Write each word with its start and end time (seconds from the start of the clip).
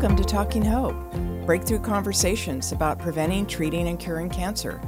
Welcome 0.00 0.16
to 0.16 0.24
Talking 0.24 0.64
Hope, 0.64 0.96
breakthrough 1.44 1.78
conversations 1.78 2.72
about 2.72 2.98
preventing, 2.98 3.44
treating, 3.44 3.86
and 3.86 3.98
curing 3.98 4.30
cancer. 4.30 4.80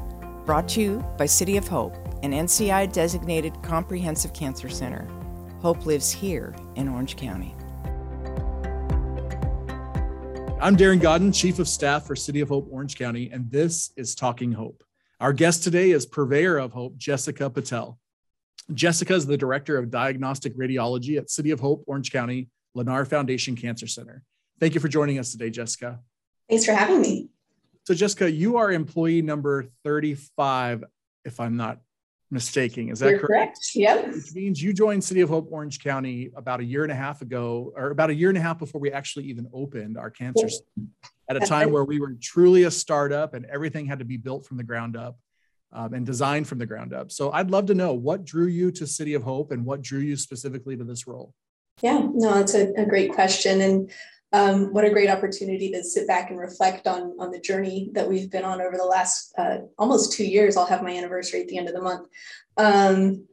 Brought 0.47 0.67
to 0.71 0.81
you 0.81 1.05
by 1.19 1.27
City 1.27 1.59
of 1.59 1.69
Hope, 1.69 1.95
an 2.23 2.33
NCI 2.33 2.91
designated 2.95 3.63
comprehensive 3.63 4.33
cancer 4.33 4.71
center. 4.71 5.07
Hope 5.61 5.85
lives 5.85 6.11
here 6.11 6.57
in 6.77 6.89
Orange 6.89 7.17
County. 7.17 7.55
I'm 10.63 10.77
Darrin 10.77 10.99
Godin, 10.99 11.31
Chief 11.31 11.59
of 11.59 11.69
Staff 11.69 12.07
for 12.07 12.17
City 12.17 12.41
of 12.41 12.49
Hope, 12.49 12.69
Orange 12.71 12.97
County, 12.97 13.29
and 13.31 13.51
this 13.51 13.93
is 13.99 14.15
Talking 14.15 14.53
Hope. 14.53 14.83
Our 15.21 15.35
guest 15.35 15.63
today 15.63 15.91
is 15.91 16.07
Purveyor 16.07 16.57
of 16.57 16.73
Hope, 16.73 16.97
Jessica 16.97 17.51
Patel. 17.51 17.99
Jessica 18.73 19.15
is 19.15 19.27
the 19.27 19.37
Director 19.37 19.77
of 19.77 19.91
Diagnostic 19.91 20.57
Radiology 20.57 21.19
at 21.19 21.29
City 21.29 21.51
of 21.51 21.61
Hope, 21.61 21.85
Orange 21.87 22.11
County, 22.11 22.49
Lennar 22.75 23.07
Foundation 23.07 23.57
Cancer 23.57 23.87
Center. 23.87 24.23
Thank 24.63 24.75
you 24.77 24.81
for 24.81 24.87
joining 24.87 25.19
us 25.19 25.33
today, 25.33 25.51
Jessica. 25.51 25.99
Thanks 26.49 26.65
for 26.65 26.71
having 26.71 27.03
me. 27.03 27.31
So, 27.85 27.95
Jessica, 27.95 28.31
you 28.31 28.59
are 28.59 28.71
employee 28.71 29.21
number 29.21 29.67
35, 29.83 30.85
if 31.25 31.41
I'm 31.41 31.57
not 31.57 31.81
mistaken. 32.31 32.89
Is 32.89 33.01
that 33.01 33.11
You're 33.11 33.19
correct? 33.19 33.59
correct? 33.59 33.71
Yep. 33.75 34.15
Which 34.15 34.33
means 34.37 34.63
you 34.63 34.73
joined 34.73 35.03
City 35.03 35.21
of 35.21 35.31
Hope 35.31 35.49
Orange 35.51 35.83
County 35.83 36.31
about 36.37 36.61
a 36.61 36.65
year 36.65 36.85
and 36.85 36.93
a 36.93 36.95
half 36.95 37.23
ago, 37.23 37.73
or 37.75 37.91
about 37.91 38.11
a 38.11 38.15
year 38.15 38.29
and 38.29 38.39
a 38.39 38.41
half 38.41 38.61
before 38.61 38.81
we 38.81 38.93
actually 38.93 39.25
even 39.25 39.49
opened 39.53 39.99
our 39.99 40.11
cancer 40.11 40.49
center, 40.49 40.87
at 41.29 41.35
a 41.35 41.41
That's 41.41 41.49
time 41.49 41.63
right. 41.63 41.73
where 41.73 41.85
we 41.85 41.99
were 41.99 42.15
truly 42.23 42.63
a 42.63 42.71
startup 42.71 43.35
and 43.35 43.45
everything 43.47 43.87
had 43.87 43.99
to 43.99 44.05
be 44.05 44.17
built 44.17 44.47
from 44.47 44.59
the 44.59 44.63
ground 44.63 44.97
up 44.97 45.19
um, 45.73 45.93
and 45.93 46.07
designed 46.07 46.47
from 46.47 46.59
the 46.59 46.67
ground 46.67 46.95
up. 46.95 47.11
So 47.11 47.33
I'd 47.33 47.51
love 47.51 47.67
to 47.67 47.75
know 47.75 47.95
what 47.95 48.25
drew 48.25 48.47
you 48.47 48.71
to 48.71 48.87
City 48.87 49.15
of 49.15 49.25
Hope 49.25 49.51
and 49.51 49.65
what 49.65 49.83
drew 49.83 49.99
you 49.99 50.15
specifically 50.15 50.77
to 50.77 50.85
this 50.85 51.09
role. 51.09 51.35
Yeah, 51.81 52.07
no, 52.15 52.39
it's 52.39 52.55
a, 52.55 52.73
a 52.75 52.87
great 52.87 53.13
question. 53.13 53.61
And 53.61 53.91
um, 54.33 54.73
what 54.73 54.85
a 54.85 54.91
great 54.91 55.11
opportunity 55.11 55.71
to 55.73 55.85
sit 55.85 56.07
back 56.07 56.31
and 56.31 56.39
reflect 56.39 56.87
on, 56.87 57.15
on 57.19 57.31
the 57.31 57.41
journey 57.41 57.91
that 57.93 58.09
we've 58.09 58.31
been 58.31 58.45
on 58.45 58.63
over 58.63 58.77
the 58.77 58.85
last 58.85 59.35
uh, 59.37 59.59
almost 59.79 60.13
two 60.13 60.25
years. 60.25 60.57
I'll 60.57 60.67
have 60.67 60.83
my 60.83 60.93
anniversary 60.93 61.43
at 61.43 61.49
the 61.49 61.59
end 61.59 61.69
of 61.69 61.75
the 61.75 61.83
month. 61.83 62.09
Um, 62.57 63.27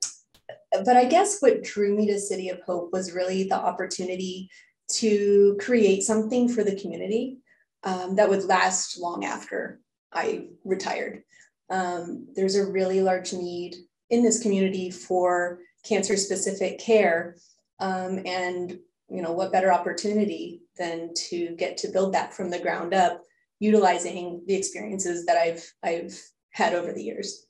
but 0.84 0.98
I 0.98 1.06
guess 1.06 1.40
what 1.40 1.64
drew 1.64 1.96
me 1.96 2.08
to 2.08 2.20
City 2.20 2.50
of 2.50 2.62
Hope 2.62 2.92
was 2.92 3.14
really 3.14 3.44
the 3.44 3.56
opportunity 3.56 4.50
to 4.94 5.58
create 5.62 6.04
something 6.04 6.50
for 6.50 6.64
the 6.64 6.76
community 6.76 7.38
um, 7.84 8.16
that 8.16 8.30
would 8.30 8.44
last 8.44 9.00
long 9.00 9.24
after 9.24 9.80
I 10.12 10.48
retired. 10.66 11.24
Um, 11.70 12.28
there's 12.36 12.56
a 12.56 12.70
really 12.70 13.02
large 13.02 13.32
need 13.32 13.76
in 14.10 14.24
this 14.24 14.42
community 14.42 14.92
for 14.92 15.60
cancer 15.84 16.18
specific 16.18 16.80
care. 16.80 17.38
Um, 17.80 18.22
and 18.26 18.80
you 19.10 19.22
know 19.22 19.32
what 19.32 19.52
better 19.52 19.72
opportunity 19.72 20.62
than 20.80 21.14
to 21.14 21.56
get 21.58 21.78
to 21.78 21.90
build 21.90 22.14
that 22.14 22.34
from 22.34 22.50
the 22.50 22.60
ground 22.60 22.94
up 22.94 23.22
utilizing 23.60 24.42
the 24.48 24.56
experiences 24.56 25.26
that 25.26 25.38
i've 25.38 25.72
i've 25.84 26.20
had 26.52 26.74
over 26.74 26.92
the 26.92 27.04
years 27.04 27.46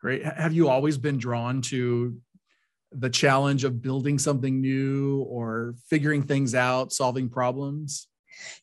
Great. 0.00 0.24
Have 0.24 0.52
you 0.52 0.68
always 0.68 0.96
been 0.96 1.18
drawn 1.18 1.60
to 1.62 2.16
the 2.92 3.10
challenge 3.10 3.64
of 3.64 3.82
building 3.82 4.18
something 4.18 4.60
new 4.60 5.22
or 5.22 5.74
figuring 5.88 6.22
things 6.22 6.54
out, 6.54 6.92
solving 6.92 7.28
problems? 7.28 8.06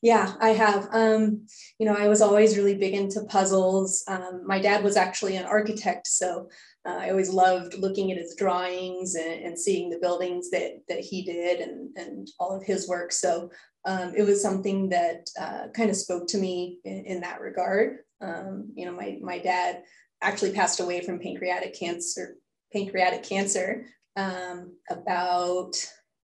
Yeah, 0.02 0.34
I 0.40 0.50
have. 0.50 0.88
Um, 0.94 1.46
you 1.78 1.86
know, 1.86 1.94
I 1.94 2.08
was 2.08 2.22
always 2.22 2.56
really 2.56 2.76
big 2.76 2.94
into 2.94 3.26
puzzles. 3.26 4.06
Um, 4.08 4.44
my 4.46 4.60
dad 4.62 4.84
was 4.84 4.96
actually 4.96 5.36
an 5.36 5.46
architect, 5.46 6.08
so 6.08 6.48
uh, 6.86 6.98
I 7.00 7.10
always 7.10 7.32
loved 7.32 7.76
looking 7.76 8.12
at 8.12 8.18
his 8.18 8.36
drawings 8.36 9.16
and, 9.16 9.44
and 9.44 9.60
seeing 9.60 9.90
the 9.90 10.00
buildings 10.00 10.50
that 10.52 10.82
that 10.88 11.00
he 11.00 11.24
did 11.24 11.60
and 11.60 11.96
and 11.98 12.28
all 12.40 12.56
of 12.56 12.64
his 12.64 12.88
work. 12.88 13.12
So 13.12 13.50
um, 13.86 14.14
it 14.16 14.24
was 14.24 14.42
something 14.42 14.90
that 14.90 15.30
uh, 15.40 15.68
kind 15.74 15.90
of 15.90 15.96
spoke 15.96 16.28
to 16.28 16.38
me 16.38 16.80
in, 16.86 17.06
in 17.06 17.22
that 17.22 17.42
regard. 17.42 18.00
Um, 18.22 18.72
you 18.76 18.86
know, 18.86 18.94
my 18.94 19.18
my 19.22 19.40
dad 19.40 19.84
actually 20.22 20.52
passed 20.52 20.80
away 20.80 21.02
from 21.02 21.20
pancreatic 21.20 21.78
cancer. 21.78 22.38
Pancreatic 22.72 23.24
cancer 23.24 23.86
um, 24.16 24.76
about 24.90 25.74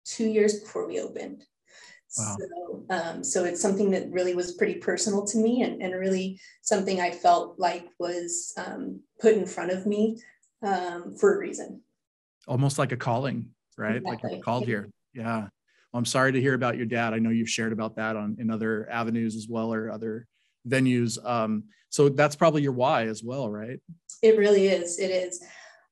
two 0.04 0.28
years 0.28 0.60
before 0.60 0.86
we 0.86 1.00
opened. 1.00 1.44
Wow. 2.18 2.36
So, 2.38 2.84
um, 2.90 3.24
so 3.24 3.44
it's 3.44 3.62
something 3.62 3.90
that 3.92 4.10
really 4.10 4.34
was 4.34 4.54
pretty 4.54 4.74
personal 4.74 5.24
to 5.26 5.38
me 5.38 5.62
and, 5.62 5.80
and 5.80 5.94
really 5.94 6.40
something 6.62 7.00
I 7.00 7.12
felt 7.12 7.58
like 7.58 7.88
was 8.00 8.52
um, 8.56 9.00
put 9.20 9.34
in 9.34 9.46
front 9.46 9.70
of 9.70 9.86
me 9.86 10.20
um, 10.62 11.14
for 11.16 11.34
a 11.34 11.38
reason. 11.38 11.82
Almost 12.46 12.78
like 12.78 12.92
a 12.92 12.96
calling, 12.96 13.50
right? 13.76 14.02
Like 14.02 14.22
you're 14.22 14.40
called 14.40 14.64
here. 14.64 14.90
Yeah. 15.14 15.48
Well, 15.92 15.98
I'm 15.98 16.04
sorry 16.04 16.32
to 16.32 16.40
hear 16.40 16.54
about 16.54 16.76
your 16.76 16.86
dad. 16.86 17.14
I 17.14 17.18
know 17.18 17.30
you've 17.30 17.50
shared 17.50 17.72
about 17.72 17.96
that 17.96 18.16
on 18.16 18.36
in 18.38 18.50
other 18.50 18.88
avenues 18.90 19.36
as 19.36 19.48
well 19.48 19.72
or 19.72 19.90
other 19.90 20.26
venues. 20.68 21.24
Um, 21.24 21.64
so 21.88 22.08
that's 22.08 22.36
probably 22.36 22.62
your 22.62 22.72
why 22.72 23.06
as 23.06 23.22
well, 23.22 23.50
right? 23.50 23.80
It 24.22 24.38
really 24.38 24.68
is. 24.68 24.98
It 24.98 25.10
is. 25.10 25.42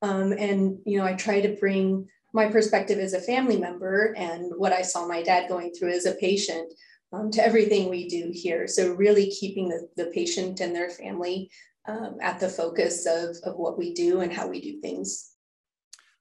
Um, 0.03 0.33
and, 0.33 0.79
you 0.87 0.99
know, 0.99 1.05
I 1.05 1.15
try 1.15 1.41
to 1.41 1.57
bring 1.59 2.07
my 2.33 2.49
perspective 2.49 2.99
as 2.99 3.15
a 3.15 3.21
family 3.21 3.59
member 3.59 4.15
and 4.17 4.53
what 4.57 4.73
I 4.73 4.83
saw 4.83 5.07
my 5.07 5.23
dad 5.23 5.49
going 5.49 5.73
through 5.73 5.91
as 5.91 6.07
a 6.07 6.15
patient 6.15 6.73
um, 7.13 7.31
to 7.33 7.45
everything 7.45 7.89
we 7.89 8.09
do 8.09 8.31
here. 8.33 8.69
So, 8.69 8.93
really 8.93 9.31
keeping 9.31 9.69
the, 9.69 9.89
the 9.97 10.11
patient 10.13 10.61
and 10.61 10.75
their 10.75 10.91
family 10.91 11.51
um, 11.89 12.19
at 12.21 12.39
the 12.39 12.49
focus 12.49 13.07
of, 13.07 13.37
of 13.45 13.59
what 13.59 13.79
we 13.79 13.95
do 13.95 14.21
and 14.21 14.33
how 14.33 14.47
we 14.47 14.61
do 14.61 14.81
things. 14.81 15.33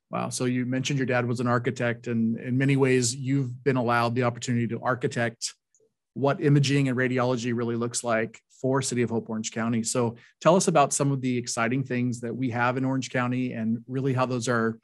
Wow. 0.09 0.29
So 0.29 0.45
you 0.45 0.65
mentioned 0.65 0.97
your 0.97 1.05
dad 1.05 1.27
was 1.27 1.41
an 1.41 1.47
architect, 1.47 2.07
and 2.07 2.39
in 2.39 2.57
many 2.57 2.77
ways, 2.77 3.13
you've 3.13 3.63
been 3.63 3.75
allowed 3.75 4.15
the 4.15 4.23
opportunity 4.23 4.67
to 4.69 4.79
architect 4.81 5.53
what 6.13 6.41
imaging 6.41 6.87
and 6.87 6.97
radiology 6.97 7.55
really 7.55 7.75
looks 7.75 8.03
like 8.03 8.39
for 8.61 8.81
City 8.81 9.01
of 9.01 9.09
Hope 9.09 9.29
Orange 9.29 9.51
County. 9.51 9.83
So 9.83 10.15
tell 10.41 10.55
us 10.55 10.67
about 10.67 10.93
some 10.93 11.11
of 11.11 11.21
the 11.21 11.37
exciting 11.37 11.83
things 11.83 12.21
that 12.21 12.35
we 12.35 12.49
have 12.49 12.77
in 12.77 12.85
Orange 12.85 13.11
County 13.11 13.53
and 13.53 13.83
really 13.87 14.13
how 14.13 14.25
those 14.25 14.47
are 14.47 14.79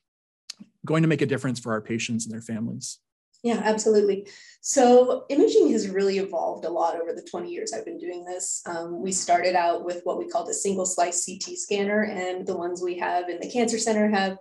going 0.86 1.02
to 1.02 1.08
make 1.08 1.22
a 1.22 1.26
difference 1.26 1.60
for 1.60 1.72
our 1.72 1.82
patients 1.82 2.26
and 2.26 2.34
their 2.34 2.42
families. 2.42 3.00
Yeah, 3.44 3.62
absolutely. 3.62 4.30
So 4.62 5.26
imaging 5.30 5.70
has 5.74 5.90
really 5.90 6.18
evolved 6.18 6.64
a 6.64 6.70
lot 6.70 6.96
over 6.96 7.12
the 7.12 7.28
20 7.30 7.52
years 7.52 7.74
I've 7.74 7.84
been 7.84 7.98
doing 7.98 8.24
this. 8.24 8.62
Um, 8.66 9.02
we 9.02 9.12
started 9.12 9.54
out 9.54 9.84
with 9.84 10.00
what 10.06 10.18
we 10.18 10.30
called 10.30 10.48
a 10.48 10.54
single 10.54 10.86
slice 10.86 11.26
CT 11.26 11.58
scanner, 11.58 12.04
and 12.04 12.48
the 12.48 12.56
ones 12.56 12.82
we 12.82 12.98
have 13.00 13.28
in 13.28 13.42
the 13.42 13.52
cancer 13.52 13.78
center 13.78 14.10
have 14.10 14.38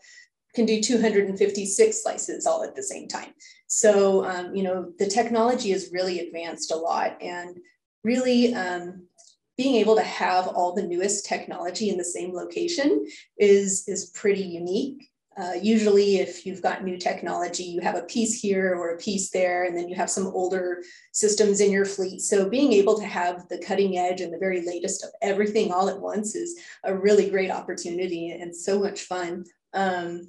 can 0.54 0.66
do 0.66 0.80
256 0.80 2.02
slices 2.02 2.46
all 2.46 2.62
at 2.62 2.76
the 2.76 2.82
same 2.82 3.08
time. 3.08 3.32
So 3.66 4.24
um, 4.24 4.54
you 4.54 4.62
know 4.62 4.92
the 5.00 5.08
technology 5.08 5.72
has 5.72 5.90
really 5.92 6.20
advanced 6.20 6.70
a 6.70 6.76
lot, 6.76 7.20
and 7.20 7.56
really 8.04 8.54
um, 8.54 9.08
being 9.56 9.74
able 9.76 9.96
to 9.96 10.02
have 10.02 10.46
all 10.46 10.74
the 10.74 10.86
newest 10.86 11.26
technology 11.26 11.90
in 11.90 11.98
the 11.98 12.04
same 12.04 12.32
location 12.32 13.04
is 13.36 13.82
is 13.88 14.10
pretty 14.14 14.44
unique. 14.44 15.11
Uh, 15.36 15.54
usually, 15.60 16.16
if 16.16 16.44
you've 16.44 16.60
got 16.60 16.84
new 16.84 16.98
technology, 16.98 17.64
you 17.64 17.80
have 17.80 17.94
a 17.94 18.02
piece 18.02 18.38
here 18.38 18.74
or 18.74 18.90
a 18.90 18.98
piece 18.98 19.30
there, 19.30 19.64
and 19.64 19.76
then 19.76 19.88
you 19.88 19.94
have 19.94 20.10
some 20.10 20.26
older 20.26 20.82
systems 21.12 21.60
in 21.60 21.70
your 21.70 21.86
fleet. 21.86 22.20
So, 22.20 22.48
being 22.48 22.72
able 22.72 22.98
to 22.98 23.06
have 23.06 23.48
the 23.48 23.58
cutting 23.58 23.96
edge 23.96 24.20
and 24.20 24.32
the 24.32 24.38
very 24.38 24.66
latest 24.66 25.02
of 25.04 25.10
everything 25.22 25.72
all 25.72 25.88
at 25.88 26.00
once 26.00 26.34
is 26.34 26.60
a 26.84 26.94
really 26.94 27.30
great 27.30 27.50
opportunity 27.50 28.30
and 28.30 28.54
so 28.54 28.78
much 28.78 29.02
fun. 29.02 29.44
Um, 29.72 30.28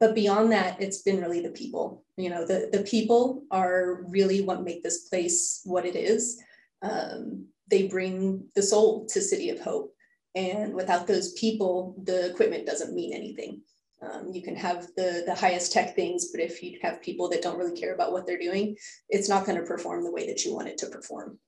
but 0.00 0.14
beyond 0.14 0.50
that, 0.52 0.80
it's 0.80 1.02
been 1.02 1.20
really 1.20 1.42
the 1.42 1.50
people. 1.50 2.04
You 2.16 2.30
know, 2.30 2.46
the, 2.46 2.70
the 2.72 2.82
people 2.82 3.44
are 3.50 4.02
really 4.08 4.40
what 4.40 4.64
make 4.64 4.82
this 4.82 5.08
place 5.08 5.60
what 5.64 5.84
it 5.84 5.94
is. 5.94 6.42
Um, 6.82 7.46
they 7.68 7.86
bring 7.86 8.48
the 8.56 8.62
soul 8.62 9.06
to 9.10 9.20
City 9.20 9.50
of 9.50 9.60
Hope. 9.60 9.94
And 10.34 10.74
without 10.74 11.06
those 11.06 11.34
people, 11.34 11.94
the 12.02 12.30
equipment 12.30 12.66
doesn't 12.66 12.94
mean 12.94 13.12
anything. 13.12 13.60
Um, 14.02 14.30
you 14.32 14.42
can 14.42 14.56
have 14.56 14.88
the, 14.96 15.22
the 15.26 15.34
highest 15.34 15.72
tech 15.72 15.94
things, 15.94 16.30
but 16.32 16.40
if 16.40 16.62
you 16.62 16.78
have 16.82 17.00
people 17.00 17.28
that 17.28 17.42
don't 17.42 17.58
really 17.58 17.78
care 17.78 17.94
about 17.94 18.12
what 18.12 18.26
they're 18.26 18.38
doing, 18.38 18.76
it's 19.08 19.28
not 19.28 19.46
going 19.46 19.58
to 19.58 19.64
perform 19.64 20.02
the 20.02 20.10
way 20.10 20.26
that 20.26 20.44
you 20.44 20.54
want 20.54 20.68
it 20.68 20.78
to 20.78 20.86
perform. 20.86 21.38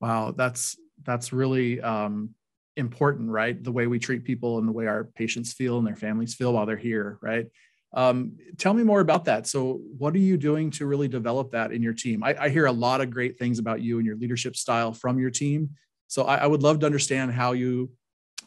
Wow, 0.00 0.32
that's 0.36 0.76
that's 1.02 1.32
really 1.32 1.80
um, 1.80 2.34
important, 2.76 3.30
right? 3.30 3.62
The 3.62 3.72
way 3.72 3.86
we 3.86 3.98
treat 3.98 4.24
people 4.24 4.58
and 4.58 4.68
the 4.68 4.72
way 4.72 4.86
our 4.86 5.04
patients 5.04 5.52
feel 5.52 5.78
and 5.78 5.86
their 5.86 5.96
families 5.96 6.34
feel 6.34 6.52
while 6.52 6.66
they're 6.66 6.76
here, 6.76 7.18
right? 7.22 7.46
Um, 7.92 8.36
tell 8.56 8.72
me 8.72 8.84
more 8.84 9.00
about 9.00 9.24
that. 9.24 9.46
So, 9.46 9.80
what 9.98 10.14
are 10.14 10.18
you 10.18 10.36
doing 10.36 10.70
to 10.72 10.86
really 10.86 11.08
develop 11.08 11.50
that 11.52 11.72
in 11.72 11.82
your 11.82 11.92
team? 11.92 12.22
I, 12.22 12.36
I 12.38 12.48
hear 12.48 12.66
a 12.66 12.72
lot 12.72 13.00
of 13.00 13.10
great 13.10 13.38
things 13.38 13.58
about 13.58 13.80
you 13.80 13.98
and 13.98 14.06
your 14.06 14.16
leadership 14.16 14.56
style 14.56 14.92
from 14.92 15.18
your 15.18 15.30
team. 15.30 15.70
So, 16.06 16.24
I, 16.24 16.36
I 16.36 16.46
would 16.46 16.62
love 16.62 16.80
to 16.80 16.86
understand 16.86 17.32
how 17.32 17.52
you, 17.52 17.90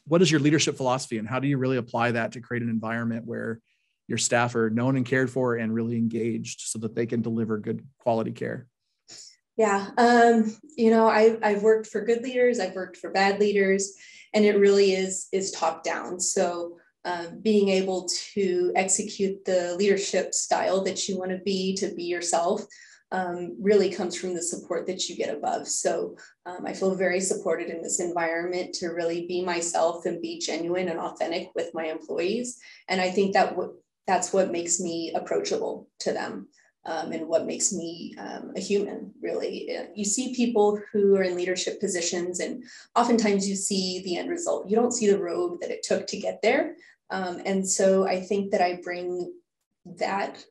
what 0.06 0.22
is 0.22 0.30
your 0.30 0.40
leadership 0.40 0.78
philosophy, 0.78 1.18
and 1.18 1.28
how 1.28 1.40
do 1.40 1.48
you 1.48 1.58
really 1.58 1.78
apply 1.78 2.12
that 2.12 2.34
to 2.34 2.42
create 2.42 2.64
an 2.64 2.70
environment 2.70 3.26
where 3.26 3.60
your 4.08 4.18
staff 4.18 4.54
are 4.56 4.70
known 4.70 4.98
and 4.98 5.06
cared 5.06 5.30
for 5.30 5.56
and 5.56 5.74
really 5.74 5.98
engaged, 5.98 6.62
so 6.62 6.80
that 6.80 6.96
they 6.96 7.06
can 7.06 7.22
deliver 7.22 7.58
good 7.58 7.86
quality 8.00 8.32
care. 8.32 8.68
Yeah, 9.56 9.92
um, 9.98 10.56
you 10.76 10.90
know, 10.90 11.08
I, 11.08 11.38
I've 11.44 11.64
worked 11.64 11.88
for 11.88 12.04
good 12.04 12.22
leaders, 12.24 12.60
I've 12.60 12.76
worked 12.76 12.98
for 12.98 13.12
bad 13.12 13.40
leaders, 13.40 13.94
and 14.34 14.44
it 14.44 14.58
really 14.58 14.94
is 14.94 15.28
is 15.32 15.52
top 15.52 15.84
down. 15.84 16.20
So 16.20 16.78
um, 17.06 17.40
being 17.42 17.70
able 17.70 18.10
to 18.34 18.72
execute 18.76 19.46
the 19.46 19.76
leadership 19.76 20.34
style 20.34 20.84
that 20.84 21.08
you 21.08 21.18
want 21.20 21.32
to 21.32 21.38
be 21.38 21.76
to 21.76 21.94
be 21.94 22.06
yourself 22.06 22.66
um, 23.14 23.56
really 23.62 23.92
comes 23.92 24.16
from 24.16 24.34
the 24.34 24.42
support 24.42 24.88
that 24.88 25.08
you 25.08 25.16
get 25.16 25.34
above. 25.34 25.68
So 25.68 26.18
um, 26.48 26.66
I 26.66 26.74
feel 26.74 26.96
very 26.96 27.22
supported 27.22 27.70
in 27.70 27.82
this 27.82 28.00
environment 28.00 28.74
to 28.76 28.88
really 28.88 29.28
be 29.28 29.46
myself 29.46 30.06
and 30.06 30.20
be 30.22 30.40
genuine 30.40 30.90
and 30.90 31.00
authentic 31.00 31.52
with 31.56 31.70
my 31.76 31.86
employees. 31.86 32.58
And 32.90 33.00
I 33.00 33.12
think 33.12 33.34
that 33.34 33.52
w- 33.52 33.76
that's 34.08 34.34
what 34.34 34.52
makes 34.52 34.80
me 34.80 35.14
approachable 35.14 35.88
to 36.00 36.12
them. 36.12 36.48
Um, 36.86 37.14
and 37.14 37.30
what 37.30 37.46
makes 37.46 37.72
me 37.72 38.14
um, 38.20 38.52
a 38.58 38.60
human, 38.60 39.14
really. 39.22 39.74
Uh, 39.74 39.86
you 39.96 40.04
see 40.04 40.36
people 40.36 40.82
who 40.92 41.16
are 41.16 41.24
in 41.24 41.38
leadership 41.38 41.80
positions, 41.80 42.42
and 42.42 42.62
oftentimes 42.94 43.48
you 43.48 43.56
see 43.56 44.02
the 44.04 44.18
end 44.18 44.30
result. 44.30 44.70
You 44.70 44.76
don't 44.76 44.92
see 44.92 45.10
the 45.10 45.18
road 45.18 45.62
that 45.62 45.72
it 45.72 45.82
took 45.82 46.08
to 46.08 46.20
get 46.20 46.42
there. 46.42 46.76
Um, 47.10 47.42
and 47.46 47.66
so 47.66 48.06
I 48.06 48.20
think 48.20 48.52
that 48.52 48.60
I 48.60 48.82
bring 48.84 49.34
that 49.98 50.44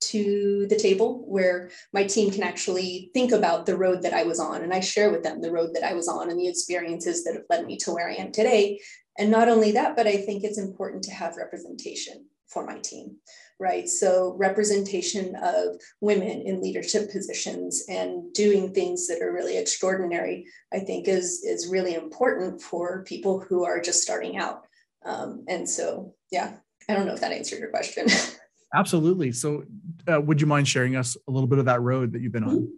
to 0.00 0.66
the 0.68 0.78
table 0.78 1.24
where 1.26 1.70
my 1.92 2.04
team 2.04 2.30
can 2.30 2.42
actually 2.42 3.10
think 3.14 3.32
about 3.32 3.66
the 3.66 3.76
road 3.76 4.02
that 4.02 4.14
I 4.14 4.22
was 4.22 4.40
on 4.40 4.62
and 4.62 4.72
I 4.72 4.80
share 4.80 5.10
with 5.10 5.22
them 5.22 5.40
the 5.40 5.52
road 5.52 5.70
that 5.74 5.84
I 5.84 5.94
was 5.94 6.08
on 6.08 6.30
and 6.30 6.38
the 6.38 6.48
experiences 6.48 7.24
that 7.24 7.34
have 7.34 7.44
led 7.50 7.66
me 7.66 7.76
to 7.78 7.92
where 7.92 8.08
I 8.08 8.14
am 8.14 8.32
today. 8.32 8.80
And 9.18 9.30
not 9.30 9.48
only 9.48 9.72
that, 9.72 9.96
but 9.96 10.06
I 10.06 10.16
think 10.16 10.44
it's 10.44 10.58
important 10.58 11.02
to 11.04 11.12
have 11.12 11.36
representation 11.36 12.26
for 12.48 12.66
my 12.66 12.78
team, 12.78 13.16
right? 13.58 13.88
So, 13.88 14.34
representation 14.38 15.36
of 15.36 15.80
women 16.00 16.42
in 16.42 16.60
leadership 16.60 17.12
positions 17.12 17.84
and 17.88 18.32
doing 18.32 18.72
things 18.72 19.06
that 19.06 19.22
are 19.22 19.32
really 19.32 19.56
extraordinary, 19.56 20.46
I 20.72 20.80
think 20.80 21.06
is, 21.06 21.44
is 21.44 21.68
really 21.68 21.94
important 21.94 22.60
for 22.60 23.04
people 23.04 23.40
who 23.40 23.64
are 23.64 23.80
just 23.80 24.02
starting 24.02 24.36
out. 24.36 24.66
Um, 25.04 25.44
and 25.48 25.68
so, 25.68 26.14
yeah, 26.32 26.56
I 26.88 26.94
don't 26.94 27.06
know 27.06 27.14
if 27.14 27.20
that 27.20 27.32
answered 27.32 27.60
your 27.60 27.70
question. 27.70 28.06
Absolutely. 28.74 29.32
So, 29.32 29.64
uh, 30.10 30.20
would 30.20 30.40
you 30.40 30.46
mind 30.46 30.68
sharing 30.68 30.96
us 30.96 31.16
a 31.28 31.30
little 31.30 31.48
bit 31.48 31.58
of 31.58 31.64
that 31.64 31.82
road 31.82 32.12
that 32.12 32.22
you've 32.22 32.32
been 32.32 32.44
on? 32.44 32.72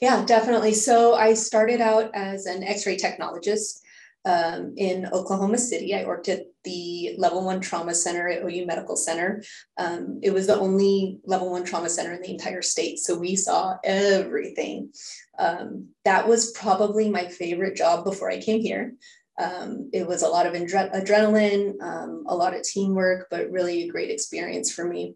Yeah, 0.00 0.24
definitely. 0.24 0.72
So, 0.72 1.14
I 1.14 1.34
started 1.34 1.80
out 1.80 2.10
as 2.14 2.46
an 2.46 2.62
x 2.62 2.86
ray 2.86 2.96
technologist 2.96 3.80
um, 4.24 4.74
in 4.76 5.06
Oklahoma 5.12 5.58
City. 5.58 5.94
I 5.94 6.06
worked 6.06 6.28
at 6.28 6.46
the 6.64 7.14
level 7.18 7.44
one 7.44 7.60
trauma 7.60 7.94
center 7.94 8.28
at 8.28 8.42
OU 8.42 8.66
Medical 8.66 8.96
Center. 8.96 9.42
Um, 9.76 10.20
it 10.22 10.32
was 10.32 10.46
the 10.46 10.58
only 10.58 11.20
level 11.24 11.50
one 11.50 11.64
trauma 11.64 11.90
center 11.90 12.14
in 12.14 12.22
the 12.22 12.30
entire 12.30 12.62
state. 12.62 12.98
So, 12.98 13.18
we 13.18 13.36
saw 13.36 13.76
everything. 13.84 14.90
Um, 15.38 15.88
that 16.06 16.26
was 16.26 16.52
probably 16.52 17.10
my 17.10 17.28
favorite 17.28 17.76
job 17.76 18.04
before 18.04 18.30
I 18.30 18.40
came 18.40 18.62
here. 18.62 18.94
Um, 19.38 19.90
it 19.92 20.06
was 20.06 20.22
a 20.22 20.28
lot 20.28 20.46
of 20.46 20.54
adre- 20.54 20.94
adrenaline, 20.94 21.80
um, 21.82 22.24
a 22.26 22.34
lot 22.34 22.54
of 22.54 22.62
teamwork, 22.62 23.28
but 23.30 23.50
really 23.50 23.82
a 23.82 23.88
great 23.88 24.10
experience 24.10 24.72
for 24.72 24.84
me. 24.84 25.14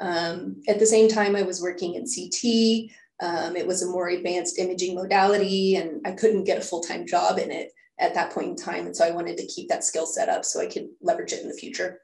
Um, 0.00 0.62
at 0.68 0.78
the 0.78 0.86
same 0.86 1.08
time, 1.08 1.36
I 1.36 1.42
was 1.42 1.62
working 1.62 1.94
in 1.94 2.04
CT. 2.04 2.90
Um, 3.20 3.56
it 3.56 3.66
was 3.66 3.82
a 3.82 3.90
more 3.90 4.08
advanced 4.08 4.58
imaging 4.58 4.96
modality, 4.96 5.76
and 5.76 6.00
I 6.04 6.12
couldn't 6.12 6.44
get 6.44 6.58
a 6.58 6.62
full 6.62 6.80
time 6.80 7.06
job 7.06 7.38
in 7.38 7.52
it 7.52 7.70
at 8.00 8.14
that 8.14 8.32
point 8.32 8.48
in 8.48 8.56
time. 8.56 8.86
And 8.86 8.96
so 8.96 9.06
I 9.06 9.12
wanted 9.12 9.36
to 9.38 9.46
keep 9.46 9.68
that 9.68 9.84
skill 9.84 10.06
set 10.06 10.28
up 10.28 10.44
so 10.44 10.60
I 10.60 10.66
could 10.66 10.88
leverage 11.00 11.32
it 11.32 11.42
in 11.42 11.48
the 11.48 11.54
future. 11.54 12.00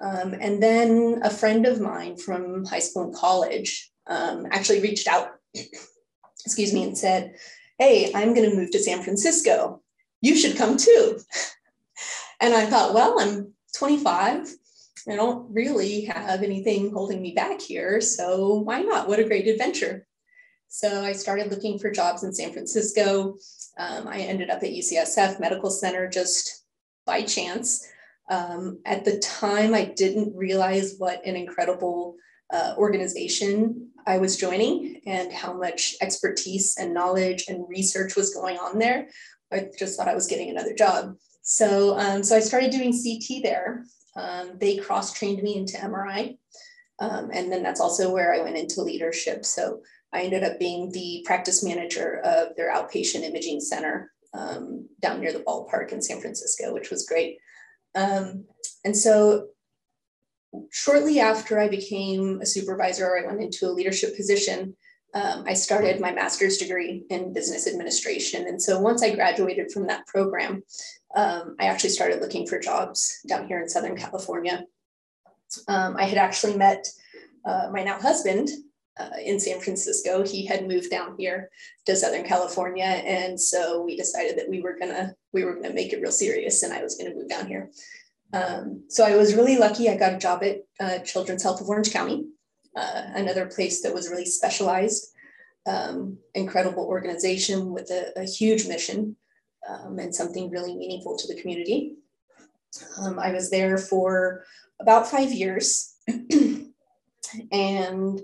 Um, 0.00 0.34
and 0.34 0.62
then 0.62 1.20
a 1.24 1.30
friend 1.30 1.66
of 1.66 1.80
mine 1.80 2.16
from 2.16 2.64
high 2.64 2.80
school 2.80 3.04
and 3.04 3.14
college 3.14 3.90
um, 4.06 4.46
actually 4.50 4.80
reached 4.80 5.08
out, 5.08 5.30
excuse 6.44 6.72
me, 6.72 6.84
and 6.84 6.96
said, 6.96 7.34
Hey, 7.78 8.12
I'm 8.14 8.34
going 8.34 8.48
to 8.48 8.56
move 8.56 8.70
to 8.72 8.78
San 8.78 9.02
Francisco 9.02 9.81
you 10.22 10.36
should 10.36 10.56
come 10.56 10.78
too. 10.78 11.18
And 12.40 12.54
I 12.54 12.64
thought, 12.66 12.94
well, 12.94 13.20
I'm 13.20 13.52
25. 13.76 14.48
I 15.08 15.16
don't 15.16 15.52
really 15.52 16.04
have 16.06 16.42
anything 16.42 16.92
holding 16.92 17.20
me 17.20 17.32
back 17.32 17.60
here. 17.60 18.00
So 18.00 18.54
why 18.54 18.82
not? 18.82 19.08
What 19.08 19.18
a 19.18 19.24
great 19.24 19.48
adventure. 19.48 20.06
So 20.68 21.04
I 21.04 21.12
started 21.12 21.50
looking 21.50 21.78
for 21.78 21.90
jobs 21.90 22.24
in 22.24 22.32
San 22.32 22.52
Francisco. 22.52 23.36
Um, 23.78 24.08
I 24.08 24.20
ended 24.20 24.48
up 24.48 24.62
at 24.62 24.70
UCSF 24.70 25.38
Medical 25.38 25.70
Center 25.70 26.08
just 26.08 26.64
by 27.04 27.22
chance. 27.22 27.86
Um, 28.30 28.80
at 28.86 29.04
the 29.04 29.18
time, 29.18 29.74
I 29.74 29.84
didn't 29.84 30.34
realize 30.34 30.94
what 30.98 31.24
an 31.26 31.36
incredible 31.36 32.16
uh, 32.52 32.74
organization 32.78 33.90
I 34.06 34.18
was 34.18 34.36
joining 34.36 35.00
and 35.06 35.32
how 35.32 35.52
much 35.52 35.96
expertise 36.00 36.76
and 36.78 36.94
knowledge 36.94 37.44
and 37.48 37.68
research 37.68 38.16
was 38.16 38.34
going 38.34 38.56
on 38.56 38.78
there. 38.78 39.08
I 39.52 39.70
just 39.78 39.96
thought 39.96 40.08
I 40.08 40.14
was 40.14 40.26
getting 40.26 40.50
another 40.50 40.74
job. 40.74 41.16
So, 41.42 41.98
um, 41.98 42.22
so 42.22 42.36
I 42.36 42.40
started 42.40 42.70
doing 42.70 42.92
CT 42.92 43.42
there. 43.42 43.84
Um, 44.16 44.58
they 44.58 44.76
cross 44.76 45.12
trained 45.12 45.42
me 45.42 45.56
into 45.56 45.76
MRI. 45.76 46.38
Um, 46.98 47.30
and 47.32 47.50
then 47.50 47.62
that's 47.62 47.80
also 47.80 48.12
where 48.12 48.32
I 48.32 48.42
went 48.42 48.56
into 48.56 48.82
leadership. 48.82 49.44
So 49.44 49.80
I 50.12 50.22
ended 50.22 50.44
up 50.44 50.58
being 50.58 50.90
the 50.92 51.22
practice 51.26 51.64
manager 51.64 52.20
of 52.24 52.54
their 52.56 52.72
outpatient 52.72 53.22
imaging 53.22 53.60
center 53.60 54.12
um, 54.34 54.88
down 55.00 55.20
near 55.20 55.32
the 55.32 55.40
ballpark 55.40 55.92
in 55.92 56.02
San 56.02 56.20
Francisco, 56.20 56.72
which 56.72 56.90
was 56.90 57.06
great. 57.06 57.38
Um, 57.94 58.44
and 58.84 58.96
so 58.96 59.48
shortly 60.70 61.20
after 61.20 61.58
I 61.58 61.68
became 61.68 62.40
a 62.40 62.46
supervisor, 62.46 63.16
I 63.16 63.26
went 63.26 63.42
into 63.42 63.66
a 63.66 63.72
leadership 63.72 64.16
position 64.16 64.76
um, 65.14 65.44
I 65.46 65.54
started 65.54 66.00
my 66.00 66.12
master's 66.12 66.56
degree 66.56 67.04
in 67.10 67.32
business 67.32 67.66
administration. 67.66 68.46
And 68.46 68.60
so 68.60 68.80
once 68.80 69.02
I 69.02 69.14
graduated 69.14 69.70
from 69.70 69.86
that 69.86 70.06
program, 70.06 70.62
um, 71.14 71.56
I 71.60 71.66
actually 71.66 71.90
started 71.90 72.20
looking 72.20 72.46
for 72.46 72.58
jobs 72.58 73.20
down 73.28 73.46
here 73.46 73.60
in 73.60 73.68
Southern 73.68 73.96
California. 73.96 74.64
Um, 75.68 75.96
I 75.98 76.04
had 76.04 76.18
actually 76.18 76.56
met 76.56 76.86
uh, 77.44 77.68
my 77.72 77.82
now 77.82 78.00
husband 78.00 78.48
uh, 78.98 79.10
in 79.22 79.38
San 79.38 79.60
Francisco. 79.60 80.24
He 80.24 80.46
had 80.46 80.66
moved 80.66 80.90
down 80.90 81.16
here 81.18 81.50
to 81.86 81.96
Southern 81.96 82.24
California, 82.24 82.84
and 82.84 83.38
so 83.38 83.82
we 83.82 83.96
decided 83.96 84.38
that 84.38 84.48
we 84.48 84.60
were 84.62 84.76
gonna 84.78 85.14
we 85.32 85.44
were 85.44 85.54
gonna 85.54 85.74
make 85.74 85.92
it 85.92 86.00
real 86.00 86.12
serious, 86.12 86.62
and 86.62 86.72
I 86.72 86.82
was 86.82 86.96
gonna 86.96 87.14
move 87.14 87.28
down 87.28 87.46
here. 87.46 87.70
Um, 88.32 88.84
so 88.88 89.04
I 89.04 89.16
was 89.16 89.34
really 89.34 89.58
lucky. 89.58 89.90
I 89.90 89.96
got 89.96 90.14
a 90.14 90.18
job 90.18 90.42
at 90.42 90.58
uh, 90.80 90.98
Children's 91.04 91.42
Health 91.42 91.60
of 91.60 91.68
Orange 91.68 91.92
County, 91.92 92.24
uh, 92.76 93.02
another 93.14 93.46
place 93.46 93.82
that 93.82 93.94
was 93.94 94.08
really 94.08 94.24
specialized, 94.24 95.12
um, 95.66 96.18
incredible 96.34 96.84
organization 96.84 97.72
with 97.72 97.90
a, 97.90 98.12
a 98.20 98.24
huge 98.24 98.66
mission 98.66 99.16
um, 99.68 99.98
and 99.98 100.14
something 100.14 100.50
really 100.50 100.74
meaningful 100.74 101.16
to 101.16 101.32
the 101.32 101.40
community. 101.40 101.96
Um, 102.98 103.18
I 103.18 103.32
was 103.32 103.50
there 103.50 103.78
for 103.78 104.44
about 104.80 105.06
five 105.06 105.32
years. 105.32 105.94
and, 107.52 108.20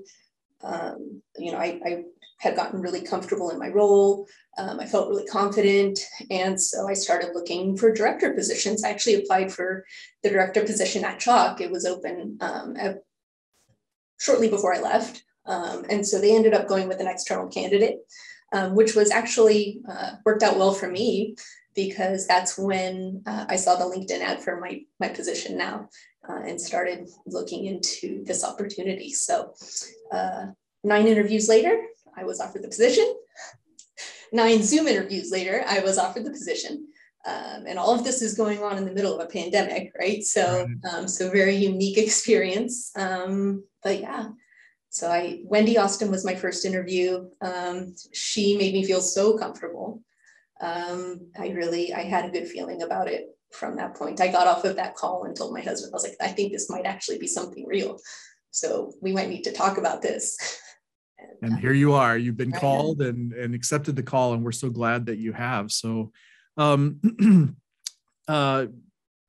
um, 0.63 1.23
you 1.37 1.53
know, 1.53 1.59
I, 1.59 1.81
I, 1.85 2.05
had 2.41 2.55
gotten 2.55 2.81
really 2.81 3.01
comfortable 3.01 3.51
in 3.51 3.59
my 3.59 3.67
role. 3.67 4.25
Um, 4.59 4.79
I 4.79 4.87
felt 4.87 5.09
really 5.09 5.27
confident. 5.27 5.99
And 6.31 6.61
so 6.61 6.89
I 6.89 6.93
started 6.93 7.31
looking 7.35 7.77
for 7.77 7.93
director 7.93 8.33
positions. 8.33 8.85
I 8.85 8.91
actually 8.91 9.17
applied 9.17 9.53
for 9.53 9.85
the 10.23 10.31
director 10.31 10.63
position 10.63 11.05
at 11.05 11.19
CHOC. 11.19 11.61
It 11.61 11.71
was 11.73 11.85
open 11.85 12.39
um, 12.41 12.77
at 12.77 13.03
shortly 14.19 14.49
before 14.49 14.75
I 14.75 14.81
left. 14.81 15.23
Um, 15.47 15.85
and 15.89 16.07
so 16.07 16.21
they 16.21 16.35
ended 16.35 16.55
up 16.55 16.69
going 16.69 16.89
with 16.89 17.01
an 17.01 17.07
external 17.07 17.49
candidate, 17.49 17.99
um, 18.53 18.75
which 18.75 18.95
was 18.95 19.11
actually 19.11 19.81
uh, 19.91 20.13
worked 20.25 20.43
out 20.43 20.59
well 20.59 20.73
for 20.73 20.89
me 20.89 21.37
because 21.75 22.27
that's 22.27 22.59
when 22.59 23.23
uh, 23.27 23.47
I 23.49 23.57
saw 23.57 23.77
the 23.77 23.85
LinkedIn 23.85 24.21
ad 24.21 24.43
for 24.43 24.61
my, 24.61 24.81
my 25.01 25.09
position 25.09 25.57
now 25.57 25.89
uh, 26.29 26.41
and 26.45 26.61
started 26.61 27.09
looking 27.27 27.67
into 27.67 28.25
this 28.25 28.45
opportunity. 28.45 29.13
So 29.13 29.55
uh, 30.13 30.47
nine 30.83 31.07
interviews 31.07 31.49
later, 31.49 31.81
I 32.17 32.25
was 32.25 32.41
offered 32.41 32.63
the 32.63 32.69
position. 32.69 33.15
Nine 34.33 34.63
Zoom 34.63 34.89
interviews 34.89 35.31
later, 35.31 35.65
I 35.67 35.81
was 35.81 35.97
offered 35.97 36.25
the 36.25 36.31
position. 36.31 36.89
Um, 37.29 37.67
and 37.67 37.79
all 37.79 37.95
of 37.95 38.05
this 38.05 38.23
is 38.23 38.35
going 38.35 38.63
on 38.63 38.79
in 38.79 38.87
the 38.87 38.93
middle 38.93 39.15
of 39.15 39.25
a 39.25 39.29
pandemic, 39.29 39.93
right? 39.99 40.23
So, 40.23 40.67
right. 40.67 40.95
Um, 40.95 41.09
so 41.09 41.31
very 41.31 41.57
unique 41.57 41.99
experience. 42.07 42.91
Um, 42.97 43.65
but 43.83 44.01
yeah, 44.01 44.29
so 44.89 45.11
I 45.11 45.41
Wendy 45.45 45.77
Austin 45.77 46.11
was 46.11 46.25
my 46.25 46.35
first 46.35 46.65
interview. 46.65 47.29
Um, 47.41 47.95
she 48.13 48.57
made 48.57 48.73
me 48.73 48.85
feel 48.85 49.01
so 49.01 49.37
comfortable. 49.37 50.03
Um, 50.61 51.31
I 51.39 51.51
really 51.51 51.93
I 51.93 52.03
had 52.03 52.25
a 52.25 52.31
good 52.31 52.49
feeling 52.49 52.83
about 52.83 53.09
it 53.09 53.27
from 53.53 53.77
that 53.77 53.95
point. 53.95 54.21
I 54.21 54.29
got 54.29 54.47
off 54.47 54.65
of 54.65 54.77
that 54.77 54.95
call 54.95 55.25
and 55.25 55.37
told 55.37 55.53
my 55.53 55.61
husband 55.61 55.93
I 55.93 55.97
was 55.97 56.05
like, 56.05 56.17
I 56.21 56.29
think 56.29 56.53
this 56.53 56.71
might 56.71 56.87
actually 56.87 57.19
be 57.19 57.27
something 57.27 57.67
real. 57.67 57.99
So 58.51 58.93
we 59.03 59.13
might 59.13 59.29
need 59.29 59.45
to 59.45 59.53
talk 59.53 59.79
about 59.79 60.03
this. 60.03 60.37
and, 61.43 61.53
and 61.53 61.61
here 61.61 61.75
you 61.75 61.93
are. 61.93 62.17
You've 62.17 62.37
been 62.39 62.53
called 62.53 63.03
and 63.03 63.35
and 63.35 63.55
accepted 63.55 63.97
the 63.97 64.03
call, 64.03 64.33
and 64.33 64.43
we're 64.43 64.53
so 64.53 64.71
glad 64.71 65.07
that 65.07 65.19
you 65.19 65.33
have. 65.35 65.71
So 65.71 66.13
um, 66.59 67.57
uh, 68.29 68.67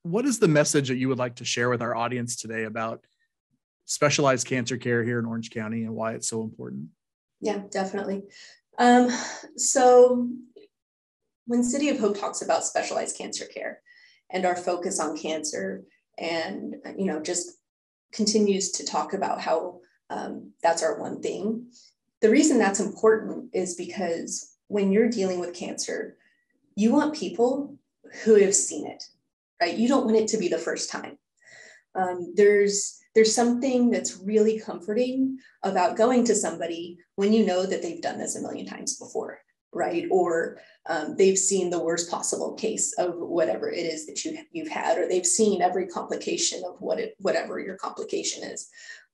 what 0.04 0.26
is 0.26 0.40
the 0.40 0.48
message 0.48 0.90
that 0.90 0.98
you 0.98 1.08
would 1.08 1.18
like 1.18 1.36
to 1.36 1.46
share 1.46 1.70
with 1.70 1.82
our 1.82 1.96
audience 1.96 2.36
today 2.36 2.66
about 2.66 3.06
specialized 3.86 4.48
cancer 4.48 4.78
care 4.78 5.04
here 5.04 5.20
in 5.20 5.26
Orange 5.26 5.52
County 5.52 5.84
and 5.84 5.96
why 5.96 6.14
it's 6.14 6.28
so 6.28 6.42
important? 6.42 6.88
Yeah, 7.40 7.62
definitely. 7.72 8.24
Um, 8.78 9.10
so 9.56 10.30
when 11.46 11.64
City 11.64 11.90
of 11.90 12.00
Hope 12.00 12.20
talks 12.20 12.42
about 12.42 12.66
specialized 12.66 13.18
cancer 13.18 13.46
care 13.46 13.82
and 14.30 14.46
our 14.46 14.56
focus 14.56 15.00
on 15.00 15.18
cancer 15.18 15.84
and 16.18 16.76
you 16.98 17.06
know 17.06 17.22
just 17.22 17.52
continues 18.12 18.72
to 18.72 18.86
talk 18.86 19.14
about 19.14 19.40
how 19.40 19.80
um, 20.10 20.52
that's 20.62 20.84
our 20.84 21.00
one 21.00 21.22
thing 21.22 21.68
the 22.22 22.30
reason 22.30 22.58
that's 22.58 22.80
important 22.80 23.50
is 23.54 23.76
because 23.76 24.56
when 24.68 24.92
you're 24.92 25.10
dealing 25.10 25.40
with 25.40 25.54
cancer, 25.54 26.18
you 26.76 26.94
want 26.94 27.16
people 27.16 27.78
who 28.24 28.36
have 28.36 28.56
seen 28.56 28.88
it, 28.88 29.04
right? 29.62 29.78
You 29.78 29.88
don't 29.88 30.06
want 30.06 30.18
it 30.18 30.28
to 30.30 30.38
be 30.38 30.48
the 30.48 30.58
first 30.58 30.90
time. 30.90 31.18
Um, 31.96 32.34
there's 32.36 33.00
there's 33.16 33.34
something 33.34 33.90
that's 33.90 34.18
really 34.18 34.60
comforting 34.60 35.40
about 35.64 35.98
going 35.98 36.24
to 36.26 36.36
somebody 36.36 36.98
when 37.16 37.34
you 37.34 37.46
know 37.46 37.66
that 37.66 37.82
they've 37.82 38.02
done 38.02 38.20
this 38.20 38.36
a 38.36 38.42
million 38.42 38.66
times 38.66 38.98
before, 38.98 39.40
right? 39.74 40.06
Or 40.12 40.60
um, 40.88 41.16
they've 41.18 41.38
seen 41.38 41.70
the 41.70 41.84
worst 41.84 42.10
possible 42.10 42.54
case 42.54 42.94
of 42.98 43.16
whatever 43.18 43.70
it 43.70 43.86
is 43.86 44.06
that 44.06 44.24
you 44.24 44.38
you've 44.52 44.70
had, 44.70 44.98
or 44.98 45.08
they've 45.08 45.26
seen 45.26 45.62
every 45.62 45.88
complication 45.88 46.62
of 46.66 46.80
what 46.80 47.00
it 47.00 47.16
whatever 47.20 47.60
your 47.60 47.76
complication 47.76 48.44
is. 48.44 48.70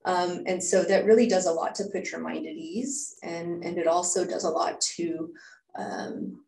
Um, 0.05 0.43
and 0.45 0.63
so 0.63 0.83
that 0.83 1.05
really 1.05 1.27
does 1.27 1.47
a 1.47 1.51
lot 1.51 1.73
to 1.75 1.85
put 1.91 2.11
your 2.11 2.21
mind 2.21 2.45
at 2.45 2.53
ease, 2.53 3.15
and 3.23 3.63
and 3.63 3.77
it 3.77 3.87
also 3.87 4.25
does 4.25 4.43
a 4.43 4.49
lot 4.49 4.79
to 4.97 5.33
um, 5.77 6.44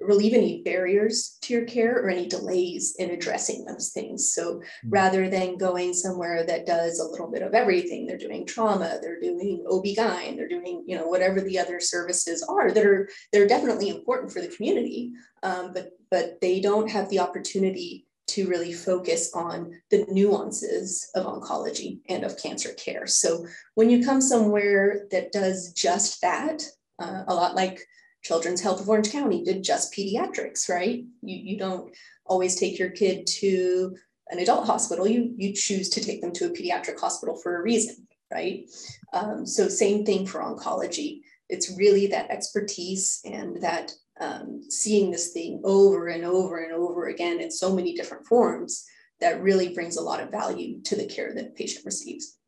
relieve 0.00 0.34
any 0.34 0.62
barriers 0.62 1.38
to 1.42 1.54
your 1.54 1.64
care 1.64 1.98
or 1.98 2.10
any 2.10 2.26
delays 2.26 2.94
in 2.98 3.10
addressing 3.10 3.64
those 3.64 3.90
things. 3.90 4.32
So 4.32 4.56
mm-hmm. 4.56 4.90
rather 4.90 5.28
than 5.28 5.56
going 5.56 5.94
somewhere 5.94 6.44
that 6.46 6.66
does 6.66 6.98
a 6.98 7.06
little 7.06 7.30
bit 7.30 7.42
of 7.42 7.54
everything, 7.54 8.06
they're 8.06 8.18
doing 8.18 8.46
trauma, 8.46 8.98
they're 9.00 9.20
doing 9.20 9.64
OB-GYN, 9.70 10.36
they're 10.36 10.48
doing, 10.48 10.84
you 10.86 10.96
know, 10.96 11.06
whatever 11.06 11.40
the 11.40 11.58
other 11.58 11.80
services 11.80 12.44
are 12.48 12.72
that 12.72 12.84
are, 12.84 13.08
they're 13.32 13.46
definitely 13.46 13.88
important 13.88 14.32
for 14.32 14.40
the 14.40 14.48
community, 14.48 15.12
um, 15.42 15.72
but, 15.72 15.90
but 16.10 16.40
they 16.40 16.60
don't 16.60 16.90
have 16.90 17.08
the 17.08 17.20
opportunity 17.20 18.06
to 18.28 18.48
really 18.48 18.72
focus 18.72 19.30
on 19.34 19.72
the 19.90 20.06
nuances 20.08 21.10
of 21.14 21.26
oncology 21.26 22.00
and 22.08 22.24
of 22.24 22.40
cancer 22.40 22.72
care. 22.74 23.06
So 23.06 23.46
when 23.74 23.90
you 23.90 24.04
come 24.04 24.20
somewhere 24.20 25.06
that 25.10 25.32
does 25.32 25.72
just 25.72 26.20
that, 26.22 26.62
uh, 26.98 27.24
a 27.26 27.34
lot 27.34 27.54
like 27.54 27.80
Children's 28.22 28.60
Health 28.60 28.80
of 28.80 28.88
Orange 28.88 29.10
County 29.10 29.42
did 29.42 29.64
just 29.64 29.92
pediatrics, 29.92 30.68
right? 30.68 31.04
You, 31.22 31.52
you 31.52 31.58
don't 31.58 31.94
always 32.24 32.54
take 32.54 32.78
your 32.78 32.90
kid 32.90 33.26
to 33.26 33.96
an 34.30 34.38
adult 34.38 34.66
hospital. 34.66 35.06
You, 35.06 35.34
you 35.36 35.52
choose 35.52 35.88
to 35.90 36.00
take 36.00 36.20
them 36.20 36.32
to 36.32 36.46
a 36.46 36.50
pediatric 36.50 36.98
hospital 36.98 37.36
for 37.36 37.56
a 37.56 37.62
reason, 37.62 38.06
right? 38.32 38.68
Um, 39.12 39.44
so 39.44 39.68
same 39.68 40.04
thing 40.04 40.26
for 40.26 40.40
oncology. 40.40 41.20
It's 41.48 41.76
really 41.76 42.06
that 42.08 42.30
expertise 42.30 43.20
and 43.24 43.60
that 43.62 43.92
um, 44.20 44.62
seeing 44.68 45.10
this 45.10 45.32
thing 45.32 45.60
over 45.64 46.08
and 46.08 46.24
over 46.24 46.62
and 46.62 46.72
over 46.72 47.08
again 47.08 47.40
in 47.40 47.50
so 47.50 47.74
many 47.74 47.94
different 47.94 48.26
forms 48.26 48.84
that 49.20 49.42
really 49.42 49.74
brings 49.74 49.96
a 49.96 50.02
lot 50.02 50.20
of 50.20 50.30
value 50.30 50.80
to 50.82 50.96
the 50.96 51.06
care 51.06 51.34
that 51.34 51.46
a 51.46 51.50
patient 51.50 51.84
receives. 51.84 52.38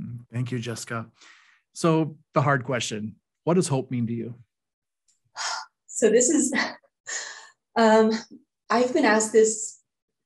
Mm, 0.00 0.20
thank 0.32 0.52
you, 0.52 0.58
Jessica. 0.58 1.06
So 1.74 2.16
the 2.34 2.42
hard 2.42 2.64
question, 2.64 3.16
what 3.44 3.54
does 3.54 3.68
hope 3.68 3.90
mean 3.90 4.06
to 4.06 4.12
you? 4.12 4.34
So 5.96 6.10
this 6.10 6.28
is, 6.28 6.52
um, 7.76 8.12
I've 8.68 8.92
been 8.92 9.06
asked 9.06 9.32
this 9.32 9.80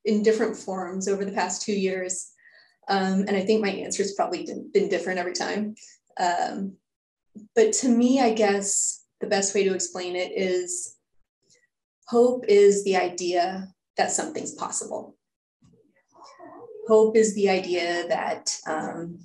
in 0.05 0.25
different 0.25 0.57
forms 0.57 1.07
over 1.07 1.25
the 1.25 1.31
past 1.33 1.63
two 1.63 1.73
years. 1.73 2.33
Um, 2.89 3.25
and 3.29 3.37
I 3.37 3.43
think 3.43 3.63
my 3.63 3.71
answer 3.71 4.03
has 4.03 4.15
probably 4.15 4.49
been 4.75 4.89
different 4.89 5.21
every 5.21 5.33
time. 5.33 5.77
Um, 6.19 6.75
but 7.55 7.73
to 7.75 7.89
me, 7.89 8.21
I 8.21 8.33
guess 8.33 9.05
the 9.21 9.29
best 9.29 9.55
way 9.55 9.63
to 9.63 9.73
explain 9.73 10.17
it 10.17 10.33
is 10.35 10.97
hope 12.09 12.47
is 12.49 12.83
the 12.83 12.97
idea 12.97 13.69
that 13.97 14.11
something's 14.11 14.55
possible. 14.55 15.17
Hope 16.89 17.17
is 17.17 17.33
the 17.37 17.49
idea 17.49 18.09
that 18.09 18.53
um, 18.67 19.21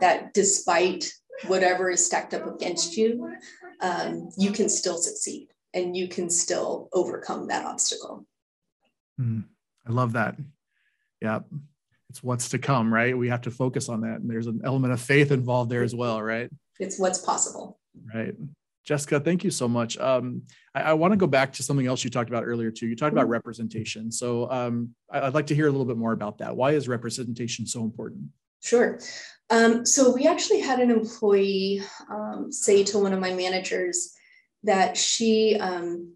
that 0.00 0.34
despite 0.34 1.10
whatever 1.46 1.88
is 1.88 2.04
stacked 2.04 2.34
up 2.34 2.46
against 2.46 2.94
you, 2.98 3.32
um, 3.80 4.28
you 4.36 4.52
can 4.52 4.68
still 4.68 4.98
succeed 4.98 5.48
and 5.74 5.96
you 5.96 6.08
can 6.08 6.30
still 6.30 6.88
overcome 6.92 7.48
that 7.48 7.64
obstacle. 7.64 8.26
Mm, 9.20 9.44
I 9.86 9.92
love 9.92 10.12
that. 10.12 10.36
Yeah. 11.20 11.40
It's 12.10 12.22
what's 12.22 12.48
to 12.50 12.58
come, 12.58 12.92
right? 12.92 13.16
We 13.16 13.28
have 13.28 13.42
to 13.42 13.50
focus 13.50 13.88
on 13.88 14.00
that. 14.02 14.20
And 14.20 14.30
there's 14.30 14.46
an 14.46 14.62
element 14.64 14.92
of 14.92 15.00
faith 15.00 15.30
involved 15.30 15.70
there 15.70 15.82
as 15.82 15.94
well, 15.94 16.22
right? 16.22 16.50
It's 16.78 16.98
what's 16.98 17.18
possible. 17.18 17.78
Right. 18.14 18.34
Jessica, 18.84 19.20
thank 19.20 19.44
you 19.44 19.50
so 19.50 19.68
much. 19.68 19.98
Um, 19.98 20.42
I, 20.74 20.80
I 20.80 20.92
want 20.94 21.12
to 21.12 21.18
go 21.18 21.26
back 21.26 21.52
to 21.54 21.62
something 21.62 21.86
else 21.86 22.02
you 22.02 22.08
talked 22.08 22.30
about 22.30 22.44
earlier 22.44 22.70
too. 22.70 22.86
You 22.86 22.96
talked 22.96 23.12
about 23.12 23.24
mm-hmm. 23.24 23.32
representation. 23.32 24.10
So 24.10 24.50
um, 24.50 24.94
I, 25.10 25.24
would 25.24 25.34
like 25.34 25.48
to 25.48 25.54
hear 25.54 25.66
a 25.66 25.70
little 25.70 25.84
bit 25.84 25.98
more 25.98 26.12
about 26.12 26.38
that. 26.38 26.56
Why 26.56 26.70
is 26.70 26.88
representation 26.88 27.66
so 27.66 27.82
important? 27.82 28.24
Sure. 28.62 28.98
Um, 29.50 29.84
so 29.84 30.10
we 30.14 30.26
actually 30.26 30.60
had 30.60 30.80
an 30.80 30.90
employee 30.90 31.82
um, 32.10 32.50
say 32.50 32.82
to 32.84 32.98
one 32.98 33.12
of 33.12 33.20
my 33.20 33.34
managers 33.34 34.14
that 34.64 34.96
she 34.96 35.56
um, 35.60 36.14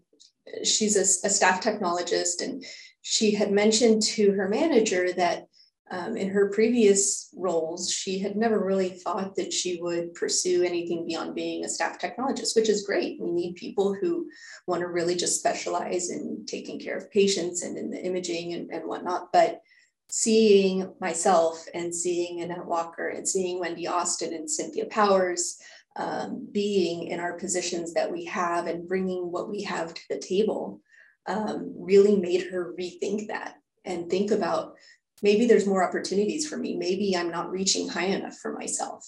she's 0.63 0.95
a, 0.95 1.27
a, 1.27 1.29
staff 1.29 1.63
technologist 1.63 2.41
and 2.41 2.63
she 3.01 3.33
had 3.33 3.51
mentioned 3.51 4.01
to 4.01 4.31
her 4.33 4.49
manager 4.49 5.11
that 5.13 5.47
um, 5.91 6.17
in 6.17 6.29
her 6.29 6.49
previous 6.49 7.29
roles 7.35 7.91
she 7.91 8.19
had 8.19 8.35
never 8.35 8.63
really 8.63 8.89
thought 8.89 9.35
that 9.35 9.53
she 9.53 9.79
would 9.81 10.13
pursue 10.13 10.63
anything 10.63 11.05
beyond 11.05 11.35
being 11.35 11.63
a 11.63 11.69
staff 11.69 11.99
technologist 11.99 12.55
which 12.55 12.69
is 12.69 12.85
great. 12.85 13.19
We 13.21 13.31
need 13.31 13.55
people 13.55 13.93
who 13.93 14.29
want 14.67 14.81
to 14.81 14.87
really 14.87 15.15
just 15.15 15.39
specialize 15.39 16.09
in 16.09 16.45
taking 16.45 16.79
care 16.79 16.97
of 16.97 17.11
patients 17.11 17.63
and 17.63 17.77
in 17.77 17.89
the 17.89 18.03
imaging 18.03 18.53
and, 18.53 18.71
and 18.71 18.87
whatnot. 18.87 19.31
But 19.31 19.61
seeing 20.09 20.93
myself 20.99 21.65
and 21.73 21.93
seeing 21.93 22.41
Annette 22.41 22.65
Walker 22.65 23.07
and 23.07 23.27
seeing 23.27 23.59
Wendy 23.59 23.87
Austin 23.87 24.33
and 24.33 24.49
Cynthia 24.49 24.85
Powers 24.85 25.57
um, 25.95 26.47
being 26.51 27.07
in 27.07 27.19
our 27.19 27.33
positions 27.33 27.93
that 27.93 28.11
we 28.11 28.25
have 28.25 28.67
and 28.67 28.87
bringing 28.87 29.31
what 29.31 29.49
we 29.49 29.63
have 29.63 29.93
to 29.93 30.01
the 30.09 30.17
table 30.17 30.81
um, 31.27 31.73
really 31.77 32.15
made 32.15 32.49
her 32.49 32.73
rethink 32.79 33.27
that 33.27 33.55
and 33.85 34.09
think 34.09 34.31
about 34.31 34.75
maybe 35.21 35.45
there's 35.45 35.67
more 35.67 35.87
opportunities 35.87 36.47
for 36.47 36.57
me. 36.57 36.75
Maybe 36.75 37.15
I'm 37.15 37.31
not 37.31 37.51
reaching 37.51 37.87
high 37.87 38.05
enough 38.05 38.37
for 38.37 38.53
myself 38.53 39.07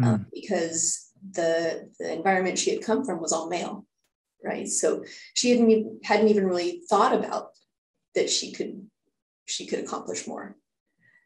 mm. 0.00 0.06
um, 0.06 0.26
because 0.32 1.10
the, 1.32 1.90
the 1.98 2.12
environment 2.12 2.58
she 2.58 2.74
had 2.74 2.84
come 2.84 3.04
from 3.04 3.20
was 3.20 3.32
all 3.32 3.48
male, 3.48 3.86
right? 4.42 4.68
So 4.68 5.04
she 5.32 5.50
hadn't, 5.50 6.04
hadn't 6.04 6.28
even 6.28 6.46
really 6.46 6.82
thought 6.88 7.14
about 7.14 7.50
that 8.14 8.30
she 8.30 8.52
could 8.52 8.86
she 9.46 9.66
could 9.66 9.80
accomplish 9.80 10.26
more. 10.26 10.56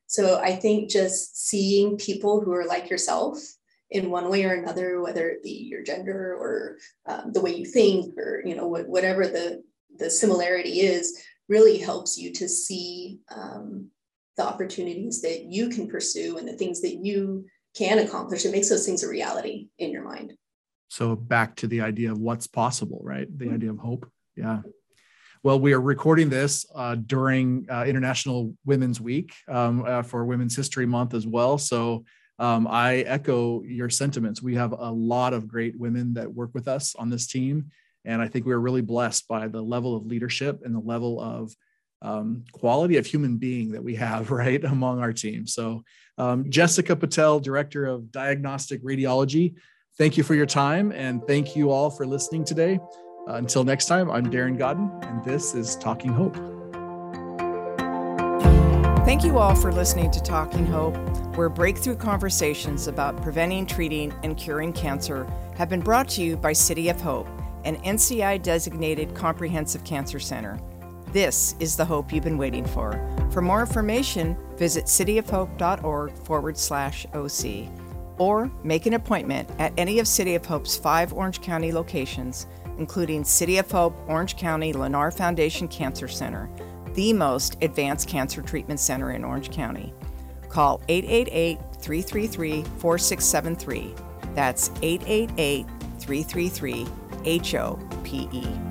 So 0.06 0.40
I 0.40 0.56
think 0.56 0.90
just 0.90 1.48
seeing 1.48 1.98
people 1.98 2.40
who 2.40 2.52
are 2.52 2.66
like 2.66 2.90
yourself 2.90 3.38
in 3.90 4.10
one 4.10 4.28
way 4.30 4.44
or 4.44 4.54
another, 4.54 5.00
whether 5.00 5.28
it 5.28 5.42
be 5.42 5.68
your 5.70 5.82
gender 5.82 6.34
or 6.34 6.76
um, 7.06 7.32
the 7.32 7.40
way 7.40 7.54
you 7.54 7.64
think 7.64 8.16
or 8.18 8.42
you 8.44 8.54
know 8.54 8.66
whatever 8.66 9.26
the 9.26 9.62
the 9.98 10.10
similarity 10.10 10.80
is, 10.80 11.22
really 11.48 11.78
helps 11.78 12.18
you 12.18 12.32
to 12.32 12.48
see 12.48 13.18
um, 13.34 13.90
the 14.36 14.46
opportunities 14.46 15.22
that 15.22 15.44
you 15.44 15.68
can 15.68 15.88
pursue 15.88 16.38
and 16.38 16.46
the 16.46 16.52
things 16.52 16.80
that 16.82 16.98
you 17.02 17.46
can 17.76 17.98
accomplish. 17.98 18.44
It 18.44 18.52
makes 18.52 18.68
those 18.68 18.86
things 18.86 19.02
a 19.02 19.08
reality 19.08 19.68
in 19.78 19.90
your 19.90 20.04
mind. 20.04 20.34
So 20.88 21.16
back 21.16 21.56
to 21.56 21.66
the 21.66 21.80
idea 21.80 22.12
of 22.12 22.18
what's 22.18 22.46
possible, 22.46 23.00
right? 23.02 23.26
The 23.36 23.46
mm-hmm. 23.46 23.54
idea 23.54 23.70
of 23.70 23.78
hope. 23.78 24.10
Yeah. 24.36 24.60
Well, 25.42 25.60
we 25.60 25.72
are 25.72 25.80
recording 25.80 26.28
this 26.30 26.66
uh, 26.74 26.96
during 26.96 27.66
uh, 27.70 27.84
International 27.84 28.54
Women's 28.64 29.00
Week 29.00 29.32
um, 29.48 29.84
uh, 29.86 30.02
for 30.02 30.24
Women's 30.24 30.56
History 30.56 30.86
Month 30.86 31.14
as 31.14 31.26
well. 31.26 31.58
So 31.58 32.04
um, 32.38 32.66
I 32.68 32.98
echo 32.98 33.62
your 33.62 33.90
sentiments. 33.90 34.42
We 34.42 34.54
have 34.54 34.72
a 34.72 34.90
lot 34.90 35.32
of 35.32 35.48
great 35.48 35.78
women 35.78 36.14
that 36.14 36.32
work 36.32 36.50
with 36.54 36.68
us 36.68 36.94
on 36.94 37.10
this 37.10 37.26
team. 37.26 37.70
And 38.04 38.22
I 38.22 38.28
think 38.28 38.46
we're 38.46 38.58
really 38.58 38.80
blessed 38.80 39.26
by 39.28 39.48
the 39.48 39.60
level 39.60 39.96
of 39.96 40.06
leadership 40.06 40.60
and 40.64 40.74
the 40.74 40.80
level 40.80 41.20
of 41.20 41.54
um, 42.00 42.44
quality 42.52 42.96
of 42.96 43.06
human 43.06 43.38
being 43.38 43.72
that 43.72 43.82
we 43.82 43.96
have 43.96 44.30
right 44.42 44.62
among 44.64 45.00
our 45.00 45.12
team. 45.12 45.46
So, 45.46 45.82
um, 46.16 46.50
Jessica 46.50 46.96
Patel, 46.96 47.38
Director 47.38 47.86
of 47.86 48.10
Diagnostic 48.10 48.82
Radiology, 48.82 49.54
thank 49.98 50.16
you 50.16 50.24
for 50.24 50.34
your 50.34 50.46
time 50.46 50.90
and 50.90 51.24
thank 51.26 51.54
you 51.54 51.70
all 51.70 51.90
for 51.90 52.06
listening 52.06 52.44
today. 52.44 52.80
Uh, 53.28 53.34
until 53.34 53.62
next 53.62 53.86
time, 53.86 54.10
I'm 54.10 54.28
Darrin 54.28 54.56
Godin, 54.56 54.90
and 55.02 55.24
this 55.24 55.54
is 55.54 55.76
Talking 55.76 56.12
Hope. 56.12 56.57
Thank 59.08 59.24
you 59.24 59.38
all 59.38 59.54
for 59.54 59.72
listening 59.72 60.10
to 60.10 60.20
Talking 60.20 60.66
Hope, 60.66 60.94
where 61.34 61.48
breakthrough 61.48 61.96
conversations 61.96 62.88
about 62.88 63.22
preventing, 63.22 63.64
treating, 63.64 64.12
and 64.22 64.36
curing 64.36 64.70
cancer 64.70 65.24
have 65.56 65.70
been 65.70 65.80
brought 65.80 66.10
to 66.10 66.22
you 66.22 66.36
by 66.36 66.52
City 66.52 66.90
of 66.90 67.00
Hope, 67.00 67.26
an 67.64 67.76
NCI 67.76 68.42
designated 68.42 69.14
comprehensive 69.14 69.82
cancer 69.82 70.20
center. 70.20 70.60
This 71.10 71.54
is 71.58 71.74
the 71.74 71.86
hope 71.86 72.12
you've 72.12 72.22
been 72.22 72.36
waiting 72.36 72.66
for. 72.66 73.00
For 73.32 73.40
more 73.40 73.62
information, 73.62 74.36
visit 74.58 74.84
cityofhope.org 74.84 76.12
forward 76.12 76.58
slash 76.58 77.06
OC 77.14 77.66
or 78.18 78.52
make 78.62 78.84
an 78.84 78.92
appointment 78.92 79.48
at 79.58 79.72
any 79.78 80.00
of 80.00 80.06
City 80.06 80.34
of 80.34 80.44
Hope's 80.44 80.76
five 80.76 81.14
Orange 81.14 81.40
County 81.40 81.72
locations 81.72 82.46
including 82.78 83.24
City 83.24 83.58
of 83.58 83.70
Hope, 83.70 83.94
Orange 84.08 84.36
County, 84.36 84.72
Lennar 84.72 85.12
Foundation 85.12 85.68
Cancer 85.68 86.08
Center, 86.08 86.48
the 86.98 87.12
most 87.12 87.56
advanced 87.62 88.08
cancer 88.08 88.42
treatment 88.42 88.80
center 88.80 89.12
in 89.12 89.22
Orange 89.24 89.52
County. 89.52 89.94
Call 90.48 90.80
888 90.88 91.56
333 91.80 92.64
4673. 92.64 93.94
That's 94.34 94.72
888 94.82 95.64
333 96.00 96.86
HOPE. 97.24 98.67